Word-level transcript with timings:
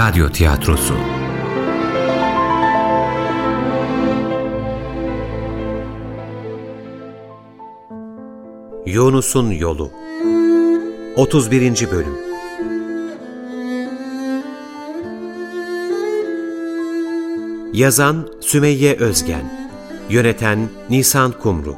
Radyo 0.00 0.28
Tiyatrosu. 0.28 0.94
Yunus'un 8.86 9.50
Yolu. 9.50 9.90
31. 11.16 11.90
Bölüm. 11.90 12.14
Yazan 17.72 18.28
Sümeyye 18.40 18.96
Özgen. 18.96 19.52
Yöneten 20.10 20.68
Nisan 20.90 21.32
Kumru. 21.32 21.76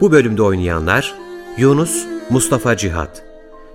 Bu 0.00 0.12
bölümde 0.12 0.42
oynayanlar 0.42 1.14
Yunus 1.58 2.06
Mustafa 2.30 2.76
Cihat 2.76 3.24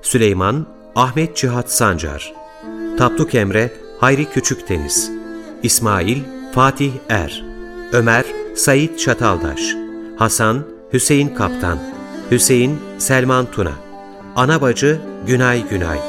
Süleyman 0.01 0.65
Ahmet 0.95 1.38
Cihat 1.38 1.71
Sancar 1.71 2.38
Tapduk 2.99 3.35
Emre 3.35 3.71
Hayri 3.99 4.26
Küçükdeniz 4.26 5.12
İsmail 5.63 6.17
Fatih 6.53 6.91
Er 7.09 7.44
Ömer 7.91 8.25
Sait 8.55 8.99
Çataldaş 8.99 9.59
Hasan 10.17 10.66
Hüseyin 10.94 11.30
Kaptan 11.30 11.80
Hüseyin 12.31 12.80
Selman 12.98 13.52
Tuna 13.52 13.72
Ana 14.35 14.62
bacı 14.62 14.99
Günay 15.27 15.70
Günay 15.70 15.99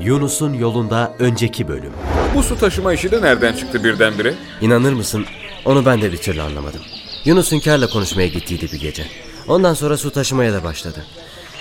Yunus'un 0.00 0.54
yolunda 0.54 1.14
önceki 1.18 1.68
bölüm. 1.68 1.92
Bu 2.34 2.42
su 2.42 2.58
taşıma 2.58 2.92
işi 2.92 3.10
de 3.10 3.22
nereden 3.22 3.52
çıktı 3.52 3.84
birdenbire? 3.84 4.34
İnanır 4.60 4.92
mısın? 4.92 5.24
Onu 5.64 5.86
ben 5.86 6.02
de 6.02 6.12
bir 6.12 6.18
türlü 6.18 6.42
anlamadım. 6.42 6.80
Yunus 7.24 7.52
Hünkar'la 7.52 7.86
konuşmaya 7.86 8.28
gittiydi 8.28 8.68
bir 8.72 8.80
gece. 8.80 9.06
Ondan 9.48 9.74
sonra 9.74 9.96
su 9.96 10.10
taşımaya 10.10 10.52
da 10.52 10.64
başladı. 10.64 11.04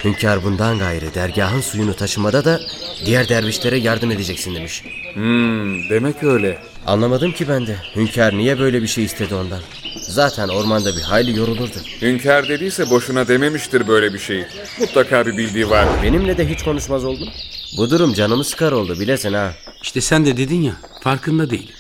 Hünkar 0.03 0.43
bundan 0.43 0.79
gayrı 0.79 1.13
dergahın 1.13 1.61
suyunu 1.61 1.93
taşımada 1.93 2.45
da 2.45 2.59
diğer 3.05 3.29
dervişlere 3.29 3.77
yardım 3.77 4.11
edeceksin 4.11 4.55
demiş. 4.55 4.83
Hmm, 5.13 5.89
demek 5.89 6.23
öyle. 6.23 6.57
Anlamadım 6.87 7.31
ki 7.31 7.47
ben 7.47 7.67
de. 7.67 7.75
Hünkar 7.95 8.37
niye 8.37 8.59
böyle 8.59 8.81
bir 8.81 8.87
şey 8.87 9.03
istedi 9.03 9.35
ondan? 9.35 9.59
Zaten 10.01 10.47
ormanda 10.47 10.95
bir 10.95 11.01
hayli 11.01 11.37
yorulurdu. 11.39 11.77
Hünkâr 12.01 12.47
dediyse 12.49 12.89
boşuna 12.89 13.27
dememiştir 13.27 13.87
böyle 13.87 14.13
bir 14.13 14.19
şeyi. 14.19 14.45
Mutlaka 14.79 15.25
bir 15.25 15.37
bildiği 15.37 15.69
var. 15.69 15.87
Benimle 16.03 16.37
de 16.37 16.49
hiç 16.49 16.63
konuşmaz 16.63 17.05
oldun. 17.05 17.29
Bu 17.77 17.89
durum 17.89 18.13
canımı 18.13 18.43
sıkar 18.43 18.71
oldu 18.71 18.99
bilesin 18.99 19.33
ha. 19.33 19.53
İşte 19.83 20.01
sen 20.01 20.25
de 20.25 20.37
dedin 20.37 20.61
ya 20.61 20.73
farkında 21.01 21.49
değilim. 21.49 21.75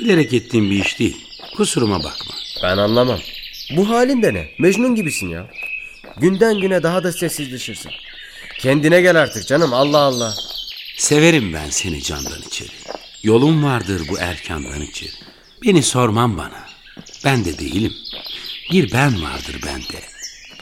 Bilerek 0.00 0.32
ettiğim 0.34 0.70
bir 0.70 0.84
iş 0.84 0.98
değil. 0.98 1.16
Kusuruma 1.56 1.98
bakma. 1.98 2.27
Ben 2.62 2.78
anlamam. 2.78 3.18
Bu 3.76 3.88
halin 3.88 4.22
de 4.22 4.34
ne? 4.34 4.48
Mecnun 4.58 4.94
gibisin 4.94 5.28
ya. 5.28 5.46
Günden 6.16 6.60
güne 6.60 6.82
daha 6.82 7.04
da 7.04 7.12
sessizleşirsin. 7.12 7.90
Kendine 8.58 9.00
gel 9.00 9.16
artık 9.16 9.46
canım 9.46 9.74
Allah 9.74 9.98
Allah. 9.98 10.34
Severim 10.96 11.52
ben 11.52 11.70
seni 11.70 12.02
candan 12.02 12.42
içeri. 12.46 12.68
Yolum 13.22 13.64
vardır 13.64 14.02
bu 14.08 14.18
erkandan 14.18 14.80
içeri. 14.80 15.10
Beni 15.64 15.82
sormam 15.82 16.38
bana. 16.38 16.66
Ben 17.24 17.44
de 17.44 17.58
değilim. 17.58 17.92
Bir 18.72 18.92
ben 18.92 19.22
vardır 19.22 19.56
bende. 19.66 20.02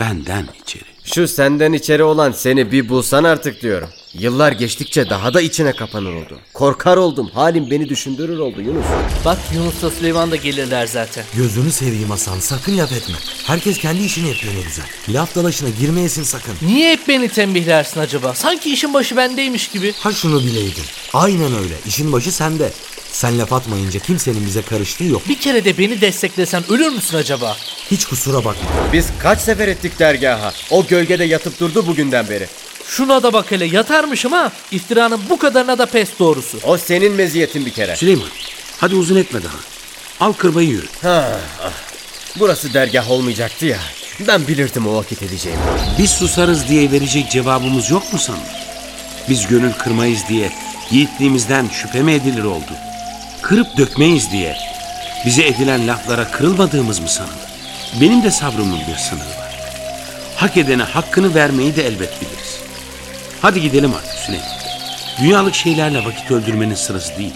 Benden 0.01 0.49
içeri. 0.63 0.85
Şu 1.05 1.29
senden 1.29 1.73
içeri 1.73 2.03
olan 2.03 2.33
seni 2.33 2.73
bir 2.73 2.89
bulsan 2.89 3.25
artık 3.25 3.63
diyorum. 3.63 3.89
Yıllar 4.19 4.53
geçtikçe 4.53 5.11
daha 5.11 5.35
da 5.35 5.41
içine 5.41 5.73
kapanır 5.73 6.13
oldu. 6.15 6.39
Korkar 6.55 6.97
oldum. 6.97 7.31
Halim 7.35 7.71
beni 7.71 7.89
düşündürür 7.89 8.39
oldu 8.39 8.61
Yunus. 8.61 8.85
Bak 9.25 9.39
Yunus'la 9.55 9.91
Süleyman 9.91 10.31
da 10.31 10.37
gelirler 10.37 10.87
zaten. 10.87 11.25
Gözünü 11.37 11.73
seveyim 11.73 12.11
Hasan 12.11 12.41
sakın 12.41 12.79
laf 12.79 12.93
etme. 12.93 13.15
Herkes 13.47 13.79
kendi 13.79 14.03
işini 14.03 14.29
yapıyor 14.29 14.55
ne 14.55 14.61
güzel. 14.61 14.85
Laf 15.09 15.35
dalaşına 15.37 15.69
girmeyesin 15.81 16.23
sakın. 16.23 16.55
Niye 16.63 16.93
hep 16.93 17.09
beni 17.09 17.29
tembihlersin 17.29 18.01
acaba? 18.01 18.35
Sanki 18.35 18.73
işin 18.73 18.95
başı 18.95 19.17
bendeymiş 19.17 19.69
gibi. 19.69 19.93
Ha 19.99 20.13
şunu 20.13 20.41
bileydin. 20.41 20.85
Aynen 21.15 21.55
öyle. 21.55 21.75
İşin 21.87 22.13
başı 22.13 22.33
sende. 22.33 22.73
Sen 23.13 23.39
laf 23.39 23.53
atmayınca 23.53 24.01
kimsenin 24.01 24.47
bize 24.47 24.63
karıştığı 24.63 25.05
yok. 25.05 25.29
Bir 25.29 25.39
kere 25.41 25.65
de 25.65 25.79
beni 25.79 26.01
desteklesen 26.01 26.63
ölür 26.71 26.89
müsün 26.89 27.17
acaba? 27.17 27.57
Hiç 27.91 28.05
kusura 28.05 28.37
bakma. 28.37 28.71
Biz 28.93 29.07
kaç 29.19 29.41
sefer 29.41 29.69
ettik 29.69 29.99
dergaha. 29.99 30.53
O 30.71 30.87
gölgede 30.87 31.25
yatıp 31.25 31.61
durdu 31.61 31.87
bugünden 31.87 32.29
beri. 32.29 32.47
Şuna 32.89 33.23
da 33.23 33.33
bak 33.33 33.51
hele 33.51 33.65
yatarmışım 33.65 34.33
ha. 34.33 34.53
İftiranın 34.71 35.21
bu 35.31 35.39
kadarına 35.39 35.79
da 35.79 35.87
pes 35.87 36.09
doğrusu. 36.19 36.59
O 36.63 36.79
senin 36.79 37.13
meziyetin 37.13 37.67
bir 37.67 37.71
kere. 37.71 37.97
Süleyman 37.97 38.29
hadi 38.79 38.95
uzun 38.95 39.17
etme 39.17 39.41
daha. 39.43 39.57
Al 40.29 40.33
kırbayı 40.33 40.69
yürü. 40.69 40.87
Ha, 41.03 41.29
ah. 41.63 41.71
Burası 42.39 42.75
dergah 42.75 43.11
olmayacaktı 43.11 43.67
ya. 43.67 43.79
Ben 44.29 44.49
bilirdim 44.49 44.87
o 44.87 44.97
vakit 44.97 45.23
edeceğimi. 45.23 45.63
Biz 45.99 46.11
susarız 46.11 46.69
diye 46.69 46.93
verecek 46.93 47.31
cevabımız 47.31 47.91
yok 47.91 48.13
mu 48.13 48.19
sandın? 48.19 48.43
Biz 49.29 49.47
gönül 49.47 49.73
kırmayız 49.73 50.21
diye 50.29 50.53
yiğitliğimizden 50.91 51.69
şüphe 51.69 52.03
mi 52.03 52.13
edilir 52.13 52.45
oldu? 52.45 52.73
Kırıp 53.43 53.77
dökmeyiz 53.77 54.33
diye 54.33 54.57
bize 55.27 55.47
edilen 55.47 55.89
laflara 55.89 56.31
kırılmadığımız 56.31 57.01
mı 57.01 57.09
sanılır? 57.09 57.47
Benim 58.01 58.23
de 58.23 58.31
sabrımın 58.31 58.79
bir 58.79 58.97
sınırı 58.97 59.25
var. 59.25 59.57
Hak 60.37 60.57
edene 60.57 60.83
hakkını 60.83 61.35
vermeyi 61.35 61.77
de 61.77 61.87
elbet 61.87 62.21
biliriz. 62.21 62.46
Hadi 63.47 63.61
gidelim 63.61 63.91
artık 63.95 64.13
Süleyman. 64.13 64.49
Dünyalık 65.23 65.55
şeylerle 65.55 66.05
vakit 66.05 66.31
öldürmenin 66.31 66.75
sırası 66.75 67.19
değil. 67.19 67.35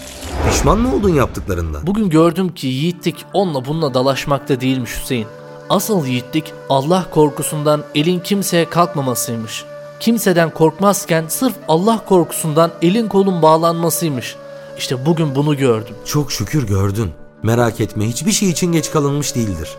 Pişman 0.49 0.79
mı 0.79 0.95
oldun 0.95 1.09
yaptıklarından? 1.09 1.87
Bugün 1.87 2.09
gördüm 2.09 2.53
ki 2.53 2.67
yiğitlik 2.67 3.25
onunla 3.33 3.65
bununla 3.65 3.93
dalaşmakta 3.93 4.61
değilmiş 4.61 4.91
Hüseyin. 5.01 5.27
Asıl 5.69 6.05
yiğitlik 6.05 6.53
Allah 6.69 7.05
korkusundan 7.11 7.83
elin 7.95 8.19
kimseye 8.19 8.69
kalkmamasıymış. 8.69 9.63
Kimseden 9.99 10.49
korkmazken 10.49 11.25
sırf 11.27 11.53
Allah 11.67 12.05
korkusundan 12.05 12.71
elin 12.81 13.07
kolun 13.07 13.41
bağlanmasıymış. 13.41 14.35
İşte 14.77 15.05
bugün 15.05 15.35
bunu 15.35 15.57
gördüm. 15.57 15.95
Çok 16.05 16.31
şükür 16.31 16.67
gördün. 16.67 17.11
Merak 17.43 17.81
etme 17.81 18.07
hiçbir 18.07 18.31
şey 18.31 18.49
için 18.49 18.71
geç 18.71 18.91
kalınmış 18.91 19.35
değildir. 19.35 19.69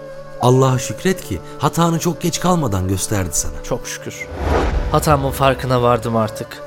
Allah'a 0.43 0.79
şükret 0.79 1.25
ki 1.25 1.41
hatanı 1.59 1.99
çok 1.99 2.21
geç 2.21 2.41
kalmadan 2.41 2.89
gösterdi 2.89 3.31
sana. 3.33 3.63
Çok 3.63 3.89
şükür. 3.89 4.29
Hatamın 4.93 5.31
farkına 5.31 5.83
vardım 5.83 6.17
artık. 6.17 6.63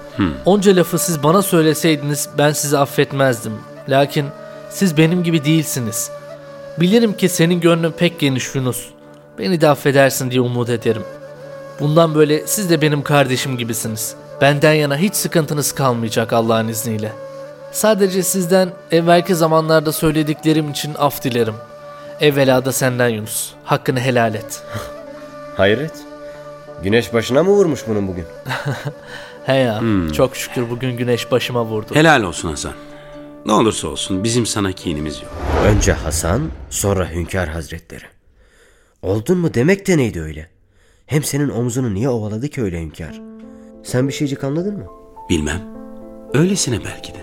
Onca 0.45 0.75
lafı 0.75 0.99
siz 0.99 1.23
bana 1.23 1.41
söyleseydiniz 1.41 2.29
ben 2.37 2.51
sizi 2.51 2.77
affetmezdim. 2.77 3.53
Lakin 3.89 4.25
siz 4.69 4.97
benim 4.97 5.23
gibi 5.23 5.45
değilsiniz. 5.45 6.11
Bilirim 6.79 7.13
ki 7.13 7.29
senin 7.29 7.59
gönlün 7.59 7.91
pek 7.91 8.19
geniş 8.19 8.55
Yunus. 8.55 8.85
Beni 9.39 9.61
de 9.61 9.69
affedersin 9.69 10.31
diye 10.31 10.41
umut 10.41 10.69
ederim. 10.69 11.03
Bundan 11.79 12.15
böyle 12.15 12.47
siz 12.47 12.69
de 12.69 12.81
benim 12.81 13.03
kardeşim 13.03 13.57
gibisiniz. 13.57 14.15
Benden 14.41 14.73
yana 14.73 14.97
hiç 14.97 15.15
sıkıntınız 15.15 15.71
kalmayacak 15.71 16.33
Allah'ın 16.33 16.67
izniyle. 16.67 17.11
Sadece 17.71 18.23
sizden 18.23 18.69
evvelki 18.91 19.35
zamanlarda 19.35 19.91
söylediklerim 19.91 20.71
için 20.71 20.93
af 20.99 21.23
dilerim. 21.23 21.55
Evvela 22.19 22.65
da 22.65 22.71
senden 22.71 23.09
Yunus. 23.09 23.51
Hakkını 23.63 23.99
helal 23.99 24.35
et. 24.35 24.63
Hayret. 25.57 25.91
Güneş 26.83 27.13
başına 27.13 27.43
mı 27.43 27.49
vurmuş 27.49 27.87
bunun 27.87 28.07
bugün? 28.07 28.25
He 29.45 29.55
ya, 29.55 29.81
çok 30.13 30.35
şükür 30.35 30.69
bugün 30.69 30.97
güneş 30.97 31.31
başıma 31.31 31.65
vurdu. 31.65 31.95
Helal 31.95 32.23
olsun 32.23 32.49
Hasan. 32.49 32.73
Ne 33.45 33.51
olursa 33.53 33.87
olsun 33.87 34.23
bizim 34.23 34.45
sana 34.45 34.71
kinimiz 34.71 35.21
yok. 35.21 35.31
Önce 35.65 35.93
Hasan, 35.93 36.41
sonra 36.69 37.09
Hünkar 37.11 37.49
Hazretleri. 37.49 38.05
Oldun 39.01 39.37
mu 39.37 39.53
demek 39.53 39.87
de 39.87 39.97
neydi 39.97 40.21
öyle? 40.21 40.49
Hem 41.05 41.23
senin 41.23 41.49
omzunu 41.49 41.93
niye 41.93 42.09
ovaladı 42.09 42.47
ki 42.47 42.61
öyle 42.61 42.81
Hünkar? 42.81 43.21
Sen 43.83 44.07
bir 44.07 44.13
şeycik 44.13 44.43
anladın 44.43 44.77
mı? 44.77 44.85
Bilmem. 45.29 45.61
Öylesine 46.33 46.79
belki 46.85 47.13
de. 47.13 47.17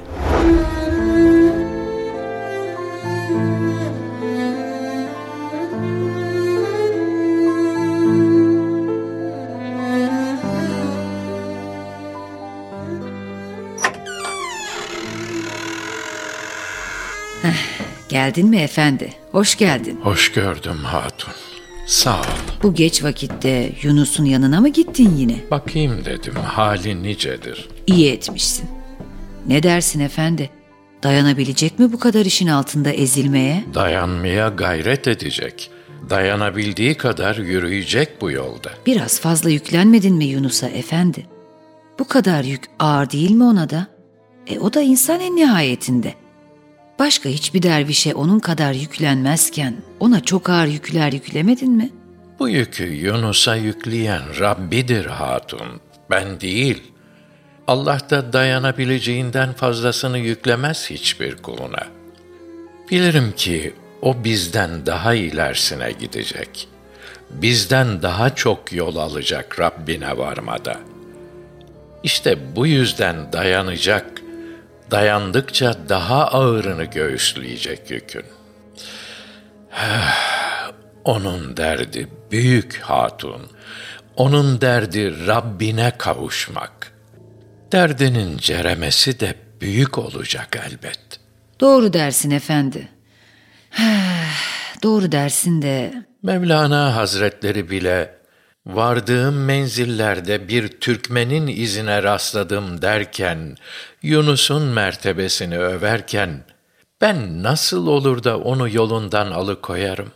Geldin 18.08 18.48
mi 18.48 18.56
efendi? 18.56 19.12
Hoş 19.32 19.56
geldin. 19.58 20.00
Hoş 20.02 20.32
gördüm 20.32 20.78
hatun. 20.84 21.32
Sağ 21.86 22.20
ol. 22.20 22.24
Bu 22.62 22.74
geç 22.74 23.04
vakitte 23.04 23.72
Yunus'un 23.82 24.24
yanına 24.24 24.60
mı 24.60 24.68
gittin 24.68 25.16
yine? 25.16 25.36
Bakayım 25.50 26.04
dedim 26.04 26.34
hali 26.34 27.02
nicedir. 27.02 27.68
İyi 27.86 28.10
etmişsin. 28.12 28.68
Ne 29.48 29.62
dersin 29.62 30.00
efendi? 30.00 30.50
Dayanabilecek 31.02 31.78
mi 31.78 31.92
bu 31.92 31.98
kadar 31.98 32.24
işin 32.26 32.46
altında 32.46 32.90
ezilmeye? 32.90 33.64
Dayanmaya 33.74 34.48
gayret 34.48 35.08
edecek. 35.08 35.70
Dayanabildiği 36.10 36.94
kadar 36.94 37.36
yürüyecek 37.36 38.20
bu 38.20 38.30
yolda. 38.30 38.70
Biraz 38.86 39.20
fazla 39.20 39.50
yüklenmedin 39.50 40.14
mi 40.14 40.24
Yunus'a 40.24 40.68
efendi? 40.68 41.26
Bu 41.98 42.08
kadar 42.08 42.44
yük 42.44 42.64
ağır 42.78 43.10
değil 43.10 43.30
mi 43.30 43.44
ona 43.44 43.70
da? 43.70 43.86
E 44.46 44.58
o 44.58 44.72
da 44.74 44.80
insan 44.80 45.20
en 45.20 45.36
nihayetinde. 45.36 46.14
Başka 46.98 47.28
hiçbir 47.28 47.62
dervişe 47.62 48.14
onun 48.14 48.38
kadar 48.40 48.72
yüklenmezken 48.72 49.76
ona 50.00 50.20
çok 50.20 50.50
ağır 50.50 50.66
yükler 50.66 51.12
yüklemedin 51.12 51.72
mi? 51.72 51.90
Bu 52.38 52.48
yükü 52.48 52.84
Yunus'a 52.84 53.56
yükleyen 53.56 54.22
Rabbidir 54.40 55.06
hatun, 55.06 55.80
ben 56.10 56.40
değil. 56.40 56.82
Allah 57.66 58.00
da 58.10 58.32
dayanabileceğinden 58.32 59.52
fazlasını 59.52 60.18
yüklemez 60.18 60.90
hiçbir 60.90 61.36
kuluna. 61.36 61.86
Bilirim 62.90 63.32
ki 63.36 63.74
o 64.02 64.24
bizden 64.24 64.86
daha 64.86 65.14
ilerisine 65.14 65.92
gidecek. 65.92 66.68
Bizden 67.30 68.02
daha 68.02 68.34
çok 68.34 68.72
yol 68.72 68.96
alacak 68.96 69.60
Rabbine 69.60 70.18
varmada. 70.18 70.80
İşte 72.02 72.56
bu 72.56 72.66
yüzden 72.66 73.32
dayanacak, 73.32 74.22
dayandıkça 74.90 75.74
daha 75.88 76.26
ağırını 76.26 76.84
göğüsleyecek 76.84 77.90
yükün. 77.90 78.24
Onun 81.04 81.56
derdi 81.56 82.08
büyük 82.30 82.78
hatun. 82.78 83.42
Onun 84.16 84.60
derdi 84.60 85.26
Rabbine 85.26 85.92
kavuşmak. 85.98 86.92
Derdinin 87.72 88.38
ceremesi 88.38 89.20
de 89.20 89.34
büyük 89.60 89.98
olacak 89.98 90.60
elbet. 90.66 91.00
Doğru 91.60 91.92
dersin 91.92 92.30
efendi. 92.30 92.88
Doğru 94.82 95.12
dersin 95.12 95.62
de 95.62 96.04
Mevlana 96.22 96.96
Hazretleri 96.96 97.70
bile 97.70 98.21
vardığım 98.66 99.44
menzillerde 99.44 100.48
bir 100.48 100.68
Türkmenin 100.68 101.46
izine 101.46 102.02
rastladım 102.02 102.82
derken, 102.82 103.56
Yunus'un 104.02 104.62
mertebesini 104.62 105.58
överken, 105.58 106.44
ben 107.00 107.42
nasıl 107.42 107.86
olur 107.86 108.24
da 108.24 108.38
onu 108.38 108.68
yolundan 108.68 109.30
alıkoyarım? 109.30 110.12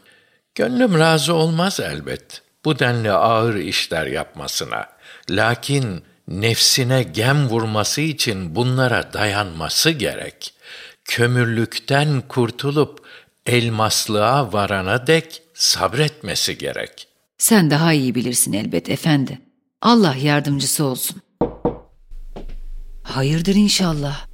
Gönlüm 0.55 0.99
razı 0.99 1.35
olmaz 1.35 1.81
elbet 1.81 2.43
bu 2.65 2.79
denli 2.79 3.13
ağır 3.13 3.55
işler 3.55 4.07
yapmasına. 4.07 4.87
Lakin 5.31 6.05
nefsine 6.29 7.03
gem 7.03 7.49
vurması 7.49 8.01
için 8.01 8.55
bunlara 8.55 9.13
dayanması 9.13 9.91
gerek. 9.91 10.55
Kömürlükten 11.05 12.21
kurtulup 12.21 13.07
elmaslığa 13.47 14.53
varana 14.53 15.07
dek 15.07 15.43
sabretmesi 15.55 16.59
gerek. 16.59 17.09
Sen 17.39 17.71
daha 17.71 17.93
iyi 17.93 18.15
bilirsin 18.15 18.53
elbet 18.53 18.91
efendi. 18.91 19.39
Allah 19.83 20.15
yardımcısı 20.15 20.85
olsun. 20.85 21.23
Hayırdır 23.03 23.55
inşallah. 23.55 24.27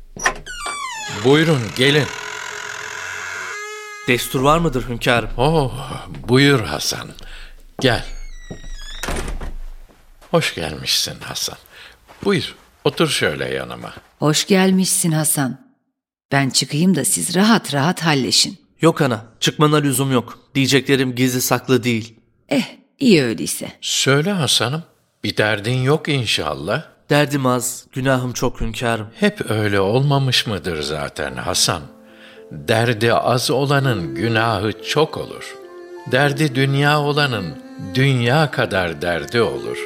Buyurun 1.24 1.60
gelin. 1.76 2.06
Destur 4.08 4.40
var 4.40 4.58
mıdır 4.58 4.88
hünkârım? 4.88 5.30
Oh, 5.36 5.90
buyur 6.28 6.60
Hasan. 6.60 7.08
Gel. 7.80 8.04
Hoş 10.30 10.54
gelmişsin 10.54 11.20
Hasan. 11.20 11.58
Buyur, 12.24 12.54
otur 12.84 13.08
şöyle 13.08 13.54
yanıma. 13.54 13.94
Hoş 14.18 14.46
gelmişsin 14.46 15.12
Hasan. 15.12 15.72
Ben 16.32 16.50
çıkayım 16.50 16.96
da 16.96 17.04
siz 17.04 17.34
rahat 17.34 17.74
rahat 17.74 18.00
halleşin. 18.00 18.58
Yok 18.80 19.02
ana, 19.02 19.26
çıkmana 19.40 19.76
lüzum 19.76 20.12
yok. 20.12 20.38
Diyeceklerim 20.54 21.14
gizli 21.14 21.40
saklı 21.40 21.82
değil. 21.82 22.14
Eh 22.48 22.81
iyi 23.02 23.22
öyleyse. 23.22 23.72
Söyle 23.80 24.30
Hasan'ım, 24.32 24.82
bir 25.24 25.36
derdin 25.36 25.82
yok 25.82 26.08
inşallah. 26.08 26.82
Derdim 27.10 27.46
az, 27.46 27.86
günahım 27.92 28.32
çok 28.32 28.60
hünkârım. 28.60 29.06
Hep 29.20 29.50
öyle 29.50 29.80
olmamış 29.80 30.46
mıdır 30.46 30.82
zaten 30.82 31.34
Hasan? 31.34 31.82
Derdi 32.52 33.14
az 33.14 33.50
olanın 33.50 34.14
günahı 34.14 34.72
çok 34.82 35.16
olur. 35.16 35.56
Derdi 36.12 36.54
dünya 36.54 37.00
olanın 37.00 37.54
dünya 37.94 38.50
kadar 38.50 39.02
derdi 39.02 39.40
olur. 39.40 39.78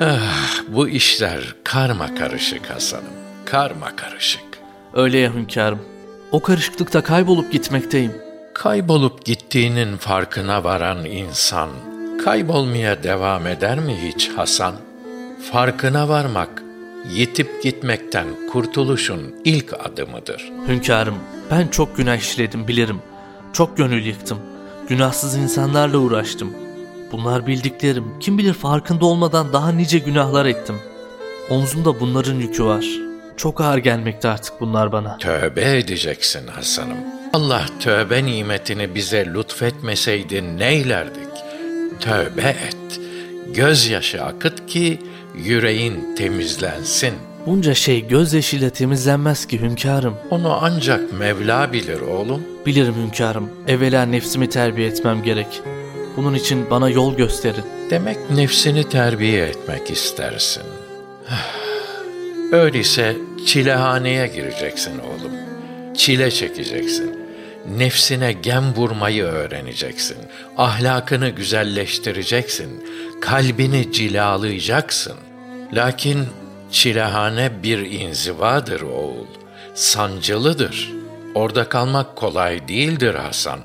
Ah, 0.00 0.62
bu 0.68 0.88
işler 0.88 1.54
karma 1.64 2.14
karışık 2.14 2.70
Hasan'ım, 2.70 3.14
karma 3.44 3.96
karışık. 3.96 4.44
Öyle 4.94 5.18
ya 5.18 5.34
hünkârım. 5.34 5.80
O 6.32 6.42
karışıklıkta 6.42 7.02
kaybolup 7.02 7.52
gitmekteyim. 7.52 8.12
Kaybolup 8.54 9.24
gittiğinin 9.24 9.96
farkına 9.96 10.64
varan 10.64 11.04
insan, 11.04 11.70
kaybolmaya 12.24 13.02
devam 13.02 13.46
eder 13.46 13.78
mi 13.78 13.96
hiç 14.02 14.28
Hasan? 14.28 14.74
Farkına 15.52 16.08
varmak, 16.08 16.62
yitip 17.14 17.62
gitmekten 17.62 18.26
kurtuluşun 18.52 19.34
ilk 19.44 19.72
adımıdır. 19.86 20.52
Hünkârım, 20.68 21.14
ben 21.50 21.68
çok 21.68 21.96
günah 21.96 22.16
işledim 22.16 22.68
bilirim. 22.68 22.98
Çok 23.52 23.76
gönül 23.76 24.06
yıktım. 24.06 24.38
Günahsız 24.88 25.36
insanlarla 25.36 25.98
uğraştım. 25.98 26.52
Bunlar 27.12 27.46
bildiklerim. 27.46 28.04
Kim 28.20 28.38
bilir 28.38 28.52
farkında 28.54 29.06
olmadan 29.06 29.52
daha 29.52 29.72
nice 29.72 29.98
günahlar 29.98 30.46
ettim. 30.46 30.76
Omzumda 31.50 32.00
bunların 32.00 32.34
yükü 32.34 32.64
var. 32.64 32.86
Çok 33.36 33.60
ağır 33.60 33.78
gelmekte 33.78 34.28
artık 34.28 34.60
bunlar 34.60 34.92
bana. 34.92 35.18
Tövbe 35.18 35.78
edeceksin 35.78 36.46
Hasan'ım. 36.46 36.96
Allah 37.32 37.66
tövbe 37.80 38.24
nimetini 38.24 38.94
bize 38.94 39.26
lütfetmeseydi 39.34 40.58
neylerdik? 40.58 41.35
Tövbe 42.00 42.48
et. 42.48 43.00
Gözyaşı 43.54 44.24
akıt 44.24 44.66
ki 44.66 44.98
yüreğin 45.44 46.16
temizlensin. 46.16 47.14
Bunca 47.46 47.74
şey 47.74 48.06
gözyaşıyla 48.08 48.70
temizlenmez 48.70 49.46
ki 49.46 49.60
hünkârım. 49.60 50.14
Onu 50.30 50.58
ancak 50.60 51.12
Mevla 51.12 51.72
bilir 51.72 52.00
oğlum. 52.00 52.42
Bilirim 52.66 52.94
hünkârım. 52.94 53.50
Evvela 53.68 54.02
nefsimi 54.06 54.48
terbiye 54.48 54.88
etmem 54.88 55.22
gerek. 55.22 55.62
Bunun 56.16 56.34
için 56.34 56.70
bana 56.70 56.90
yol 56.90 57.16
gösterin. 57.16 57.64
Demek 57.90 58.30
nefsini 58.30 58.88
terbiye 58.88 59.46
etmek 59.46 59.90
istersin. 59.90 60.62
Öyleyse 62.52 63.16
çilehaneye 63.46 64.26
gireceksin 64.26 64.98
oğlum. 64.98 65.32
Çile 65.96 66.30
çekeceksin. 66.30 67.25
Nefsine 67.78 68.32
gem 68.32 68.74
vurmayı 68.74 69.24
öğreneceksin. 69.24 70.16
Ahlakını 70.56 71.28
güzelleştireceksin. 71.28 72.84
Kalbini 73.20 73.92
cilalayacaksın. 73.92 75.16
Lakin 75.72 76.26
çilehane 76.70 77.62
bir 77.62 77.78
inzivadır 77.78 78.80
oğul. 78.80 79.26
Sancılıdır. 79.74 80.92
Orada 81.34 81.68
kalmak 81.68 82.16
kolay 82.16 82.68
değildir 82.68 83.14
Hasan. 83.14 83.60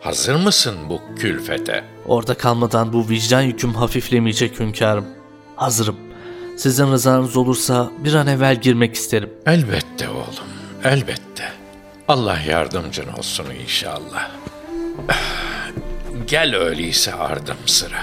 Hazır 0.00 0.34
mısın 0.34 0.76
bu 0.88 1.00
külfete?'' 1.18 1.98
Orada 2.08 2.34
kalmadan 2.34 2.92
bu 2.92 3.08
vicdan 3.08 3.42
yüküm 3.42 3.74
hafiflemeyecek 3.74 4.60
hünkârım. 4.60 5.04
Hazırım. 5.56 5.96
Sizin 6.56 6.92
rızanız 6.92 7.36
olursa 7.36 7.90
bir 7.98 8.14
an 8.14 8.26
evvel 8.26 8.60
girmek 8.60 8.94
isterim. 8.94 9.30
Elbette 9.46 10.08
oğlum, 10.08 10.48
elbette. 10.84 11.57
Allah 12.08 12.38
yardımcın 12.38 13.08
olsun 13.18 13.46
inşallah. 13.62 14.30
Gel 16.26 16.56
öyleyse 16.56 17.14
ardım 17.14 17.56
sıra. 17.66 17.98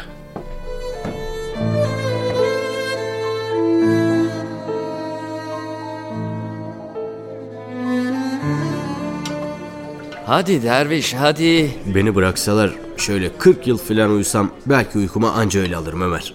Hadi 10.26 10.64
derviş 10.64 11.14
hadi. 11.14 11.72
Beni 11.86 12.16
bıraksalar 12.16 12.72
şöyle 12.98 13.38
40 13.38 13.68
yıl 13.68 13.78
falan 13.78 14.12
uyusam 14.12 14.52
belki 14.66 14.98
uykuma 14.98 15.32
anca 15.32 15.60
öyle 15.60 15.76
alırım 15.76 16.02
Ömer. 16.02 16.34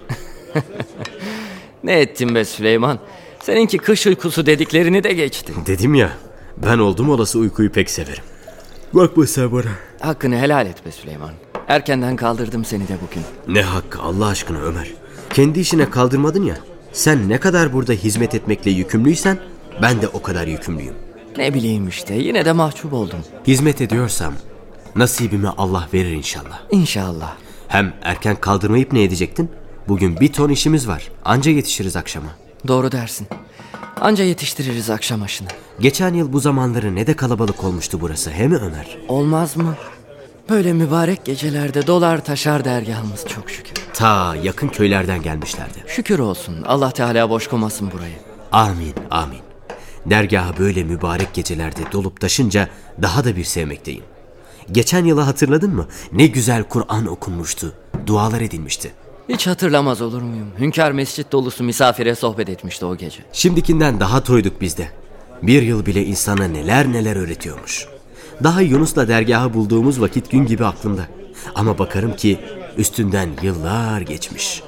Ne 1.84 2.00
ettin 2.00 2.34
be 2.34 2.44
Süleyman? 2.44 2.98
Seninki 3.42 3.78
kış 3.78 4.06
uykusu 4.06 4.46
dediklerini 4.46 5.04
de 5.04 5.12
geçti. 5.12 5.52
Dedim 5.66 5.94
ya 5.94 6.10
ben 6.66 6.78
oldum 6.78 7.10
olası 7.10 7.38
uykuyu 7.38 7.72
pek 7.72 7.90
severim. 7.90 8.22
Bakma 8.92 9.26
sen 9.26 9.52
bana. 9.52 9.70
Hakkını 10.00 10.36
helal 10.38 10.66
et 10.66 10.86
be 10.86 10.90
Süleyman. 10.92 11.30
Erkenden 11.68 12.16
kaldırdım 12.16 12.64
seni 12.64 12.88
de 12.88 12.96
bugün. 13.08 13.22
Ne 13.54 13.62
hakkı 13.62 14.02
Allah 14.02 14.26
aşkına 14.26 14.58
Ömer. 14.58 14.88
Kendi 15.30 15.60
işine 15.60 15.90
kaldırmadın 15.90 16.42
ya. 16.42 16.56
Sen 16.92 17.28
ne 17.28 17.40
kadar 17.40 17.72
burada 17.72 17.92
hizmet 17.92 18.34
etmekle 18.34 18.70
yükümlüysen 18.70 19.38
ben 19.82 20.02
de 20.02 20.08
o 20.08 20.22
kadar 20.22 20.46
yükümlüyüm. 20.46 20.94
Ne 21.36 21.54
bileyim 21.54 21.88
işte 21.88 22.14
yine 22.14 22.44
de 22.44 22.52
mahcup 22.52 22.92
oldum. 22.92 23.18
Hizmet 23.46 23.80
ediyorsam 23.80 24.34
nasibimi 24.96 25.48
Allah 25.48 25.88
verir 25.94 26.10
inşallah. 26.10 26.60
İnşallah. 26.70 27.36
Hem 27.68 27.92
erken 28.02 28.36
kaldırmayıp 28.36 28.92
ne 28.92 29.02
edecektin? 29.02 29.50
Bugün 29.88 30.20
bir 30.20 30.32
ton 30.32 30.48
işimiz 30.48 30.88
var. 30.88 31.08
Anca 31.24 31.50
yetişiriz 31.50 31.96
akşama. 31.96 32.28
Doğru 32.68 32.92
dersin. 32.92 33.26
Anca 34.00 34.24
yetiştiririz 34.24 34.90
akşam 34.90 35.22
aşını. 35.22 35.48
Geçen 35.80 36.14
yıl 36.14 36.32
bu 36.32 36.40
zamanları 36.40 36.94
ne 36.94 37.06
de 37.06 37.14
kalabalık 37.16 37.64
olmuştu 37.64 37.98
burası 38.00 38.30
he 38.30 38.48
mi 38.48 38.56
Ömer? 38.56 38.98
Olmaz 39.08 39.56
mı? 39.56 39.74
Böyle 40.48 40.72
mübarek 40.72 41.24
gecelerde 41.24 41.86
dolar 41.86 42.24
taşar 42.24 42.64
dergahımız 42.64 43.24
çok 43.26 43.50
şükür. 43.50 43.72
Ta 43.94 44.36
yakın 44.42 44.68
köylerden 44.68 45.22
gelmişlerdi. 45.22 45.84
Şükür 45.86 46.18
olsun 46.18 46.62
Allah 46.66 46.90
Teala 46.90 47.30
boş 47.30 47.48
koymasın 47.48 47.90
burayı. 47.90 48.14
Amin 48.52 48.94
amin. 49.10 49.40
Dergahı 50.06 50.58
böyle 50.58 50.84
mübarek 50.84 51.34
gecelerde 51.34 51.80
dolup 51.92 52.20
taşınca 52.20 52.68
daha 53.02 53.24
da 53.24 53.36
bir 53.36 53.44
sevmekteyim. 53.44 54.04
Geçen 54.72 55.04
yılı 55.04 55.20
hatırladın 55.20 55.74
mı? 55.74 55.86
Ne 56.12 56.26
güzel 56.26 56.62
Kur'an 56.62 57.06
okunmuştu. 57.06 57.72
dualar 58.06 58.40
edilmişti. 58.40 58.92
Hiç 59.30 59.46
hatırlamaz 59.46 60.02
olur 60.02 60.22
muyum? 60.22 60.46
Hünkar 60.58 60.92
mescit 60.92 61.32
dolusu 61.32 61.64
misafire 61.64 62.14
sohbet 62.14 62.48
etmişti 62.48 62.84
o 62.84 62.96
gece. 62.96 63.20
Şimdikinden 63.32 64.00
daha 64.00 64.22
toyduk 64.22 64.60
biz 64.60 64.78
de. 64.78 64.88
Bir 65.42 65.62
yıl 65.62 65.86
bile 65.86 66.04
insana 66.04 66.44
neler 66.48 66.92
neler 66.92 67.16
öğretiyormuş. 67.16 67.86
Daha 68.44 68.60
Yunus'la 68.60 69.08
dergahı 69.08 69.54
bulduğumuz 69.54 70.00
vakit 70.00 70.30
gün 70.30 70.46
gibi 70.46 70.64
aklımda. 70.64 71.06
Ama 71.54 71.78
bakarım 71.78 72.16
ki 72.16 72.38
üstünden 72.76 73.28
yıllar 73.42 74.00
geçmiş. 74.00 74.62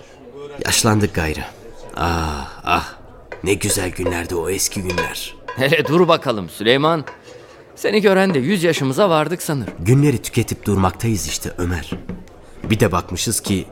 Yaşlandık 0.65 1.15
gayrı. 1.15 1.45
Ah 1.97 2.61
ah 2.65 2.95
ne 3.45 3.55
güzel 3.55 3.91
günlerdi 3.91 4.35
o 4.35 4.49
eski 4.49 4.83
günler. 4.83 5.35
Hele 5.57 5.87
dur 5.87 6.09
bakalım 6.09 6.49
Süleyman. 6.49 7.05
Seni 7.77 8.01
gören 8.01 8.35
de 8.35 8.39
yüz 8.39 8.63
yaşımıza 8.63 9.11
vardık 9.11 9.43
sanır. 9.43 9.69
Günleri 9.79 10.23
tüketip 10.23 10.67
durmaktayız 10.67 11.27
işte 11.27 11.53
Ömer. 11.59 11.91
Bir 12.71 12.81
de 12.81 12.93
bakmışız 12.93 13.41
ki 13.41 13.67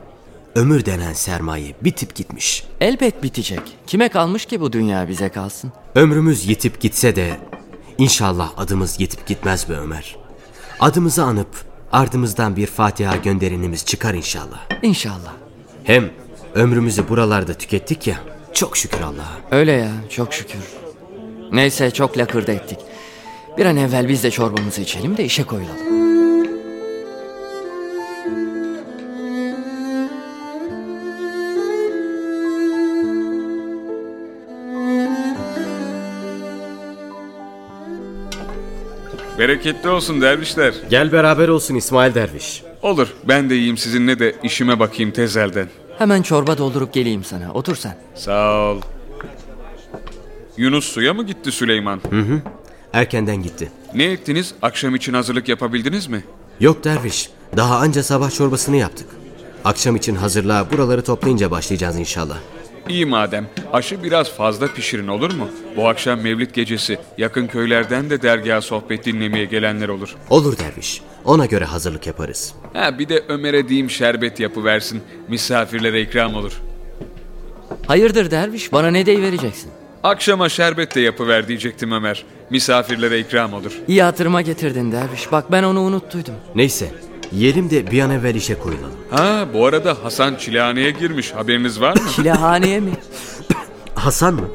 ömür 0.55 0.85
denen 0.85 1.13
sermaye 1.13 1.73
bitip 1.81 2.15
gitmiş. 2.15 2.63
Elbet 2.81 3.23
bitecek. 3.23 3.61
Kime 3.87 4.09
kalmış 4.09 4.45
ki 4.45 4.61
bu 4.61 4.73
dünya 4.73 5.07
bize 5.09 5.29
kalsın? 5.29 5.71
Ömrümüz 5.95 6.45
yitip 6.49 6.81
gitse 6.81 7.15
de 7.15 7.37
inşallah 7.97 8.51
adımız 8.57 8.99
yitip 8.99 9.27
gitmez 9.27 9.69
be 9.69 9.73
Ömer. 9.73 10.15
Adımızı 10.79 11.23
anıp 11.23 11.47
ardımızdan 11.91 12.55
bir 12.55 12.67
Fatiha 12.67 13.15
gönderenimiz 13.15 13.85
çıkar 13.85 14.13
inşallah. 14.13 14.59
İnşallah. 14.81 15.33
Hem 15.83 16.09
ömrümüzü 16.55 17.09
buralarda 17.09 17.53
tükettik 17.53 18.07
ya 18.07 18.17
çok 18.53 18.77
şükür 18.77 19.01
Allah'a. 19.01 19.57
Öyle 19.57 19.71
ya 19.71 19.91
çok 20.09 20.33
şükür. 20.33 20.61
Neyse 21.51 21.91
çok 21.91 22.17
lakırdı 22.17 22.51
ettik. 22.51 22.79
Bir 23.57 23.65
an 23.65 23.77
evvel 23.77 24.09
biz 24.09 24.23
de 24.23 24.31
çorbamızı 24.31 24.81
içelim 24.81 25.17
de 25.17 25.25
işe 25.25 25.43
koyulalım. 25.43 26.11
Bereketli 39.41 39.89
olsun 39.89 40.21
dervişler. 40.21 40.73
Gel 40.89 41.11
beraber 41.11 41.47
olsun 41.47 41.75
İsmail 41.75 42.13
Derviş. 42.15 42.63
Olur 42.81 43.07
ben 43.27 43.49
de 43.49 43.53
yiyeyim 43.53 43.77
sizinle 43.77 44.19
de 44.19 44.35
işime 44.43 44.79
bakayım 44.79 45.11
tezelden. 45.11 45.67
Hemen 45.97 46.21
çorba 46.21 46.57
doldurup 46.57 46.93
geleyim 46.93 47.23
sana. 47.23 47.53
Otur 47.53 47.75
sen. 47.75 47.97
Sağ 48.15 48.61
ol. 48.61 48.81
Yunus 50.57 50.85
suya 50.85 51.13
mı 51.13 51.25
gitti 51.25 51.51
Süleyman? 51.51 52.01
Hı 52.09 52.19
hı. 52.19 52.41
Erkenden 52.93 53.43
gitti. 53.43 53.71
Ne 53.95 54.03
ettiniz? 54.03 54.53
Akşam 54.61 54.95
için 54.95 55.13
hazırlık 55.13 55.49
yapabildiniz 55.49 56.07
mi? 56.07 56.23
Yok 56.59 56.83
Derviş. 56.83 57.29
Daha 57.57 57.77
anca 57.77 58.03
sabah 58.03 58.31
çorbasını 58.31 58.77
yaptık. 58.77 59.07
Akşam 59.65 59.95
için 59.95 60.15
hazırlığa 60.15 60.71
buraları 60.71 61.01
toplayınca 61.01 61.51
başlayacağız 61.51 61.99
inşallah. 61.99 62.37
İyi 62.89 63.05
madem. 63.05 63.45
Aşı 63.73 64.03
biraz 64.03 64.31
fazla 64.31 64.67
pişirin 64.67 65.07
olur 65.07 65.33
mu? 65.33 65.47
Bu 65.77 65.87
akşam 65.89 66.19
Mevlid 66.21 66.51
gecesi 66.51 66.99
yakın 67.17 67.47
köylerden 67.47 68.09
de 68.09 68.21
dergaha 68.21 68.61
sohbet 68.61 69.05
dinlemeye 69.05 69.45
gelenler 69.45 69.89
olur. 69.89 70.15
Olur 70.29 70.57
Derviş. 70.57 71.01
Ona 71.25 71.45
göre 71.45 71.65
hazırlık 71.65 72.07
yaparız. 72.07 72.53
Ha 72.73 72.99
bir 72.99 73.09
de 73.09 73.23
Ömer'e 73.27 73.67
diyeyim 73.69 73.89
şerbet 73.89 74.39
yapıversin. 74.39 75.01
Misafirlere 75.27 76.01
ikram 76.01 76.35
olur. 76.35 76.61
Hayırdır 77.87 78.31
derviş 78.31 78.71
bana 78.73 78.87
ne 78.87 79.05
vereceksin? 79.05 79.71
Akşama 80.03 80.49
şerbet 80.49 80.95
de 80.95 81.01
yapıver 81.01 81.47
diyecektim 81.47 81.91
Ömer. 81.91 82.25
Misafirlere 82.49 83.19
ikram 83.19 83.53
olur. 83.53 83.71
İyi 83.87 84.03
hatırıma 84.03 84.41
getirdin 84.41 84.91
derviş. 84.91 85.31
Bak 85.31 85.51
ben 85.51 85.63
onu 85.63 85.79
unuttuydum. 85.81 86.33
Neyse. 86.55 86.91
Yiyelim 87.31 87.69
de 87.69 87.91
bir 87.91 88.01
an 88.01 88.11
evvel 88.11 88.35
işe 88.35 88.59
koyulalım. 88.59 88.95
Ha 89.09 89.47
bu 89.53 89.65
arada 89.65 89.97
Hasan 90.03 90.35
çilehaneye 90.35 90.91
girmiş. 90.91 91.31
Haberiniz 91.31 91.81
var 91.81 91.93
mı? 91.97 92.01
Çilehaneye 92.15 92.79
mi? 92.79 92.91
Hasan 93.95 94.33
mı? 94.33 94.47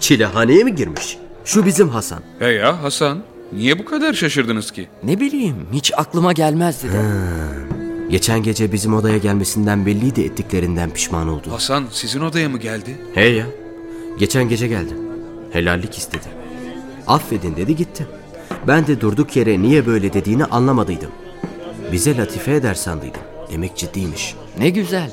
Çilehaneye 0.00 0.64
mi 0.64 0.74
girmiş? 0.74 1.18
Şu 1.44 1.66
bizim 1.66 1.88
Hasan. 1.88 2.20
He 2.38 2.48
ya 2.48 2.82
Hasan. 2.82 3.18
Niye 3.52 3.78
bu 3.78 3.84
kadar 3.84 4.14
şaşırdınız 4.14 4.70
ki? 4.70 4.88
Ne 5.02 5.20
bileyim 5.20 5.56
hiç 5.72 5.92
aklıma 5.96 6.32
gelmezdi 6.32 6.92
de. 6.92 7.02
Geçen 8.10 8.42
gece 8.42 8.72
bizim 8.72 8.94
odaya 8.94 9.18
gelmesinden 9.18 9.86
belliydi 9.86 10.20
ettiklerinden 10.20 10.90
pişman 10.90 11.28
oldu. 11.28 11.50
Hasan 11.50 11.84
sizin 11.90 12.20
odaya 12.20 12.48
mı 12.48 12.58
geldi? 12.58 12.96
He 13.14 13.24
ya. 13.24 13.46
Geçen 14.18 14.48
gece 14.48 14.68
geldi. 14.68 14.94
Helallik 15.52 15.98
istedi. 15.98 16.24
Affedin 17.06 17.56
dedi 17.56 17.76
gitti. 17.76 18.06
Ben 18.66 18.86
de 18.86 19.00
durduk 19.00 19.36
yere 19.36 19.62
niye 19.62 19.86
böyle 19.86 20.12
dediğini 20.12 20.44
anlamadıydım. 20.44 21.10
Bize 21.92 22.16
latife 22.16 22.54
eder 22.54 22.74
sandıydım. 22.74 23.20
Demek 23.50 23.76
ciddiymiş. 23.76 24.34
Ne 24.58 24.70
güzel. 24.70 25.10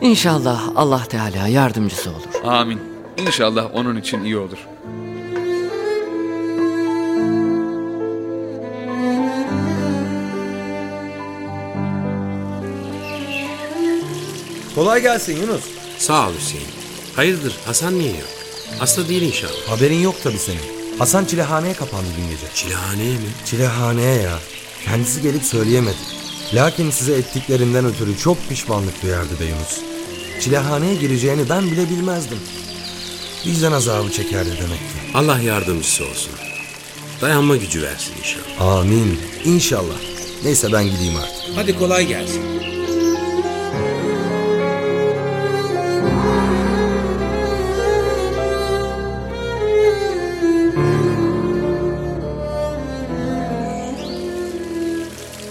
İnşallah 0.00 0.62
Allah 0.76 1.04
Teala 1.04 1.48
yardımcısı 1.48 2.10
olur. 2.10 2.44
Amin. 2.44 2.80
İnşallah 3.26 3.74
onun 3.74 3.96
için 3.96 4.24
iyi 4.24 4.36
olur. 4.36 4.58
Kolay 14.74 15.02
gelsin 15.02 15.36
Yunus. 15.36 15.64
Sağ 15.98 16.28
ol 16.28 16.32
Hüseyin. 16.38 16.66
Hayırdır 17.16 17.56
Hasan 17.66 17.98
niye 17.98 18.10
yok? 18.10 18.28
Hasta 18.78 19.08
değil 19.08 19.22
inşallah. 19.22 19.68
Haberin 19.68 20.00
yok 20.00 20.14
tabii 20.22 20.38
senin. 20.38 20.60
Hasan 20.98 21.24
çilehaneye 21.24 21.74
kapandı 21.74 22.06
dün 22.18 22.30
gece. 22.30 22.46
Çilehaneye 22.54 23.12
mi? 23.14 23.28
Çilehaneye 23.44 24.22
ya. 24.22 24.38
Kendisi 24.84 25.22
gelip 25.22 25.42
söyleyemedi. 25.44 25.96
Lakin 26.54 26.90
size 26.90 27.12
ettiklerinden 27.14 27.84
ötürü 27.84 28.18
çok 28.18 28.48
pişmanlık 28.48 29.02
duyardı 29.02 29.40
be 29.40 29.44
Yunus. 29.44 29.80
Çilehaneye 30.40 30.94
gireceğini 30.94 31.48
ben 31.48 31.70
bile 31.70 31.90
bilmezdim. 31.90 32.38
Vicdan 33.46 33.72
azabı 33.72 34.10
çekerdi 34.12 34.50
demek 34.50 34.78
ki. 34.78 35.14
Allah 35.14 35.38
yardımcısı 35.38 36.04
olsun. 36.04 36.32
Dayanma 37.20 37.56
gücü 37.56 37.82
versin 37.82 38.12
inşallah. 38.18 38.78
Amin. 38.78 39.18
İnşallah. 39.44 39.96
Neyse 40.44 40.72
ben 40.72 40.84
gideyim 40.84 41.16
artık. 41.16 41.36
Hadi 41.56 41.78
kolay 41.78 42.06
gelsin. 42.06 42.42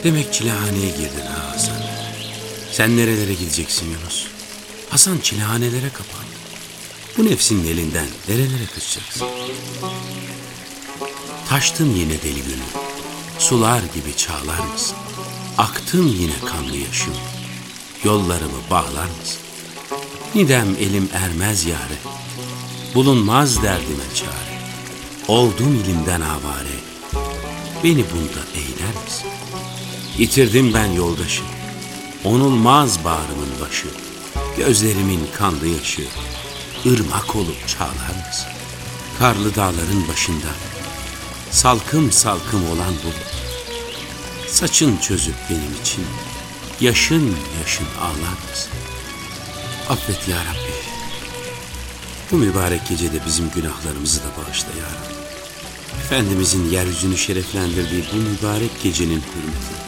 Demek 0.04 0.34
çilehaneye 0.34 0.90
girdin 0.90 1.26
ha 1.34 1.52
Hasan. 1.54 1.76
Sen 2.72 2.98
nerelere 2.98 3.34
gideceksin 3.34 3.86
Yunus? 3.86 4.28
Hasan 4.90 5.18
çilehanelere 5.18 5.90
kapandı. 5.90 6.30
Bu 7.18 7.26
nefsin 7.26 7.68
elinden 7.68 8.08
nerelere 8.30 8.66
kaçacaksın? 8.76 9.28
Taştın 11.50 11.96
yine 11.96 12.22
deli 12.22 12.42
gönül. 12.44 12.72
Sular 13.40 13.82
gibi 13.94 14.16
çağlar 14.18 14.60
mısın? 14.74 14.98
Aktın 15.58 16.08
yine 16.08 16.40
kanlı 16.46 16.78
yaşım. 16.78 17.14
Yollarımı 18.04 18.60
bağlar 18.72 19.08
mısın? 19.20 19.40
Nidem 20.36 20.76
elim 20.80 21.10
ermez 21.14 21.66
yare. 21.66 21.98
Bulunmaz 22.96 23.64
derdime 23.64 24.04
çare. 24.16 24.60
Oldum 25.28 25.84
ilimden 25.86 26.22
avare. 26.22 26.80
Beni 27.84 28.06
bunda 28.12 28.42
eyler 28.56 29.04
misin? 29.06 29.30
Yitirdim 30.20 30.74
ben 30.74 30.86
yoldaşı. 30.86 31.42
Onulmaz 32.24 33.04
bağrımın 33.04 33.50
başı. 33.62 33.88
Gözlerimin 34.58 35.28
kanlı 35.38 35.68
yaşı. 35.68 36.04
ırmak 36.86 37.36
olup 37.36 37.68
çağlar 37.68 38.28
mısın? 38.28 38.48
Karlı 39.20 39.56
dağların 39.56 40.08
başında. 40.08 40.48
Salkım 41.52 42.12
salkım 42.12 42.72
olan 42.72 42.94
bulut. 43.04 43.34
Saçın 44.48 44.98
çözüp 44.98 45.36
benim 45.50 45.82
için. 45.82 46.06
Yaşın 46.82 47.36
yaşın 47.60 47.88
ağlar 48.02 48.50
mısın? 48.50 48.72
Affet 49.90 50.28
ya 50.28 50.38
Rabbi. 50.38 50.74
Bu 52.32 52.36
mübarek 52.36 52.88
gecede 52.90 53.26
bizim 53.26 53.52
günahlarımızı 53.56 54.20
da 54.20 54.28
bağışla 54.38 54.70
ya 54.70 54.86
Rabbi. 54.86 55.20
Efendimizin 56.04 56.70
yeryüzünü 56.70 57.18
şereflendirdiği 57.18 58.04
bu 58.14 58.16
mübarek 58.16 58.84
gecenin 58.84 59.22
hürmetine. 59.22 59.79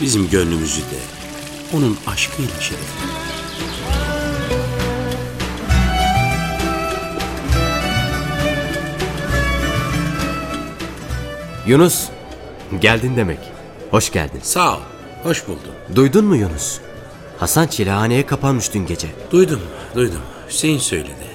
Bizim 0.00 0.30
gönlümüzü 0.30 0.80
de 0.80 0.98
onun 1.76 1.98
aşkıyla 2.06 2.60
şereflendir. 2.60 3.16
Yunus, 11.66 12.08
geldin 12.80 13.16
demek. 13.16 13.38
Hoş 13.90 14.12
geldin. 14.12 14.40
Sağ 14.42 14.76
ol, 14.76 14.80
hoş 15.22 15.46
buldum. 15.48 15.72
Duydun 15.94 16.24
mu 16.24 16.36
Yunus? 16.36 16.78
Hasan 17.38 17.66
çilehaneye 17.66 18.26
kapanmış 18.26 18.74
dün 18.74 18.86
gece. 18.86 19.08
Duydum, 19.30 19.60
duydum. 19.94 20.20
Hüseyin 20.48 20.78
söyledi. 20.78 21.26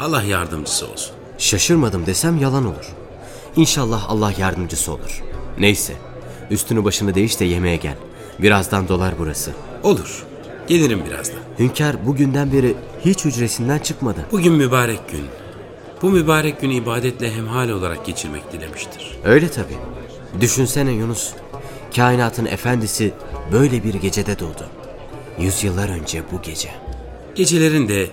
Allah 0.00 0.22
yardımcısı 0.22 0.86
olsun. 0.88 1.14
Şaşırmadım 1.38 2.06
desem 2.06 2.38
yalan 2.38 2.66
olur. 2.66 2.94
İnşallah 3.56 4.10
Allah 4.10 4.32
yardımcısı 4.38 4.92
olur. 4.92 5.22
Neyse, 5.58 5.92
üstünü 6.50 6.84
başını 6.84 7.14
değiş 7.14 7.40
de 7.40 7.44
yemeğe 7.44 7.76
gel. 7.76 7.94
Birazdan 8.38 8.88
dolar 8.88 9.14
burası. 9.18 9.50
Olur. 9.82 10.24
Gelirim 10.68 11.02
birazdan. 11.08 11.38
Hünkar 11.58 12.06
bugünden 12.06 12.52
beri 12.52 12.74
hiç 13.04 13.24
hücresinden 13.24 13.78
çıkmadı. 13.78 14.26
Bugün 14.32 14.52
mübarek 14.52 15.08
gün. 15.10 15.24
Bu 16.02 16.10
mübarek 16.10 16.60
günü 16.60 16.74
ibadetle 16.74 17.34
hemhal 17.34 17.68
olarak 17.68 18.06
geçirmek 18.06 18.52
dilemiştir. 18.52 19.18
Öyle 19.24 19.48
tabii. 19.48 19.76
Düşünsene 20.40 20.90
Yunus. 20.90 21.32
Kainatın 21.96 22.46
efendisi 22.46 23.12
böyle 23.52 23.84
bir 23.84 23.94
gecede 23.94 24.38
doğdu. 24.38 24.66
Yüzyıllar 25.38 25.88
önce 25.88 26.22
bu 26.32 26.42
gece. 26.42 26.68
Gecelerin 27.34 27.88
de 27.88 28.06